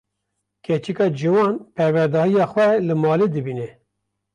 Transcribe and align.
Keçika 0.65 1.05
ciwan, 1.17 1.53
perwerdehiya 1.75 2.45
xwe 2.51 2.67
li 2.87 2.95
malê 3.03 3.27
dibîne 3.33 3.69